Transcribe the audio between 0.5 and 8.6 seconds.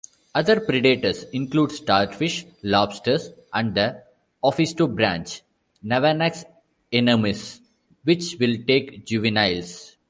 predators include starfish, lobsters, and the ophistobranch "Navanax inermis" which will